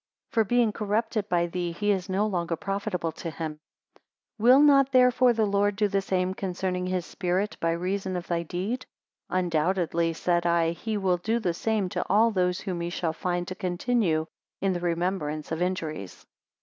For 0.31 0.43
being 0.43 0.71
corrupted 0.71 1.29
by 1.29 1.45
thee, 1.45 1.71
he 1.73 1.91
is 1.91 2.09
no 2.09 2.25
longer 2.25 2.55
profitable 2.55 3.11
to 3.11 3.29
him. 3.29 3.59
273 4.39 4.43
Will 4.43 4.59
not 4.61 4.91
therefore 4.91 5.31
the 5.31 5.45
Lord 5.45 5.75
do 5.75 5.87
the 5.87 6.01
same 6.01 6.33
concerning 6.33 6.87
his 6.87 7.05
Spirit, 7.05 7.55
by 7.59 7.69
reason 7.73 8.15
of 8.15 8.25
thy 8.25 8.41
deed? 8.41 8.87
Undoubtedly, 9.29 10.13
said 10.13 10.47
I, 10.47 10.71
he 10.71 10.97
will 10.97 11.17
do 11.17 11.37
the 11.37 11.53
same 11.53 11.87
to 11.89 12.03
all 12.09 12.31
those 12.31 12.61
whom 12.61 12.81
he 12.81 12.89
shall 12.89 13.13
find 13.13 13.47
to 13.49 13.53
continue 13.53 14.25
in 14.59 14.73
the 14.73 14.79
remembrance 14.79 15.51
of 15.51 15.61
injuries. 15.61 16.25